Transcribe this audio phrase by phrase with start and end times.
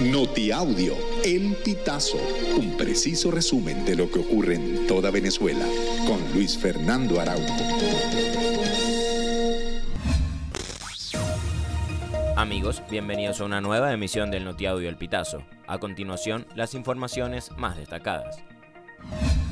[0.00, 2.18] Notiaudio, El Pitazo,
[2.58, 5.64] un preciso resumen de lo que ocurre en toda Venezuela,
[6.04, 7.54] con Luis Fernando Araújo.
[12.34, 15.44] Amigos, bienvenidos a una nueva emisión del Notiaudio El Pitazo.
[15.68, 18.42] A continuación, las informaciones más destacadas.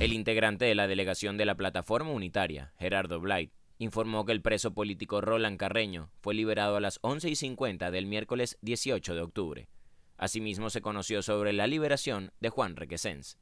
[0.00, 4.74] El integrante de la delegación de la Plataforma Unitaria, Gerardo Blight, informó que el preso
[4.74, 9.68] político Roland Carreño fue liberado a las 11 y 50 del miércoles 18 de octubre.
[10.18, 13.38] Asimismo, se conoció sobre la liberación de Juan Requesens.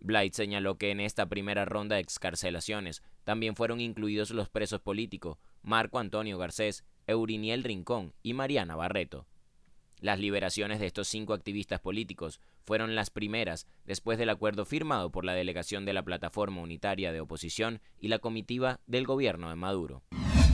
[0.00, 5.38] Blight señaló que en esta primera ronda de excarcelaciones también fueron incluidos los presos políticos
[5.62, 9.26] Marco Antonio Garcés, Euriniel Rincón y Mariana Barreto.
[10.00, 15.26] Las liberaciones de estos cinco activistas políticos fueron las primeras después del acuerdo firmado por
[15.26, 20.02] la delegación de la Plataforma Unitaria de Oposición y la comitiva del gobierno de Maduro.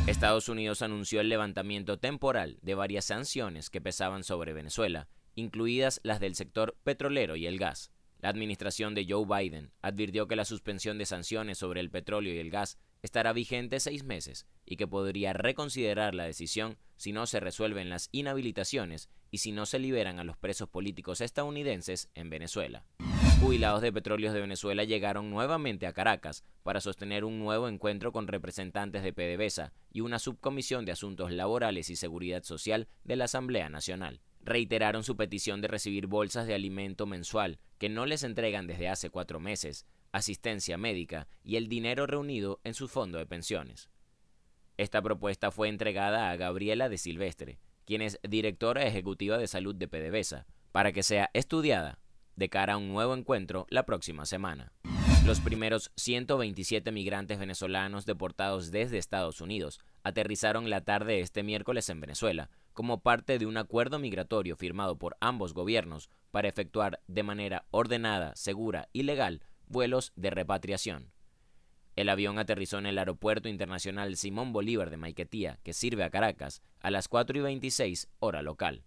[0.09, 6.19] Estados Unidos anunció el levantamiento temporal de varias sanciones que pesaban sobre Venezuela incluidas las
[6.19, 7.93] del sector petrolero y el gas.
[8.19, 12.39] La administración de Joe Biden advirtió que la suspensión de sanciones sobre el petróleo y
[12.39, 17.41] el gas estará vigente seis meses y que podría reconsiderar la decisión si no se
[17.41, 22.85] resuelven las inhabilitaciones y si no se liberan a los presos políticos estadounidenses en Venezuela.
[23.41, 28.29] Jubilados de Petróleos de Venezuela llegaron nuevamente a Caracas para sostener un nuevo encuentro con
[28.29, 33.69] representantes de PDVSA y una subcomisión de asuntos laborales y seguridad social de la Asamblea
[33.69, 38.89] Nacional reiteraron su petición de recibir bolsas de alimento mensual que no les entregan desde
[38.89, 43.91] hace cuatro meses, asistencia médica y el dinero reunido en su fondo de pensiones.
[44.79, 49.89] Esta propuesta fue entregada a Gabriela de Silvestre, quien es directora ejecutiva de salud de
[49.89, 51.99] PDVSA, para que sea estudiada
[52.37, 54.73] de cara a un nuevo encuentro la próxima semana.
[55.25, 61.89] Los primeros 127 migrantes venezolanos deportados desde Estados Unidos aterrizaron la tarde de este miércoles
[61.89, 67.25] en Venezuela, como parte de un acuerdo migratorio firmado por ambos gobiernos para efectuar de
[67.25, 71.11] manera ordenada, segura y legal vuelos de repatriación.
[71.97, 76.63] El avión aterrizó en el Aeropuerto Internacional Simón Bolívar de Maiquetía, que sirve a Caracas,
[76.79, 78.85] a las 4 y 26 hora local.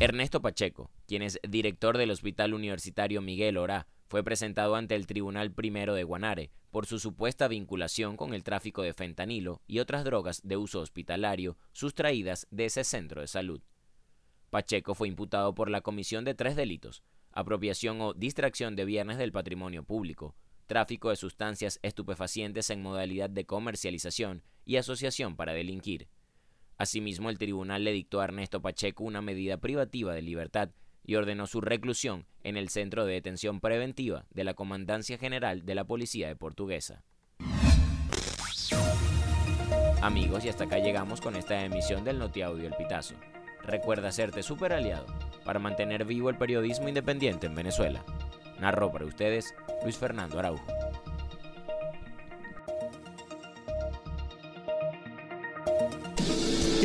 [0.00, 5.50] Ernesto Pacheco, quien es director del Hospital Universitario Miguel Orá, fue presentado ante el Tribunal
[5.50, 10.40] Primero de Guanare por su supuesta vinculación con el tráfico de fentanilo y otras drogas
[10.44, 13.60] de uso hospitalario sustraídas de ese centro de salud.
[14.50, 17.02] Pacheco fue imputado por la comisión de tres delitos,
[17.32, 20.36] apropiación o distracción de bienes del patrimonio público,
[20.66, 26.06] tráfico de sustancias estupefacientes en modalidad de comercialización y asociación para delinquir.
[26.78, 30.70] Asimismo, el tribunal le dictó a Ernesto Pacheco una medida privativa de libertad
[31.04, 35.74] y ordenó su reclusión en el Centro de Detención Preventiva de la Comandancia General de
[35.74, 37.02] la Policía de Portuguesa.
[40.02, 43.14] Amigos, y hasta acá llegamos con esta emisión del Notiaudio El Pitazo.
[43.62, 45.06] Recuerda hacerte super aliado
[45.44, 48.04] para mantener vivo el periodismo independiente en Venezuela.
[48.60, 50.73] Narró para ustedes Luis Fernando Araujo.